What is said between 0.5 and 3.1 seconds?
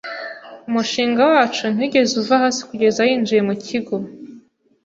Umushinga wacu ntiwigeze uva hasi kugeza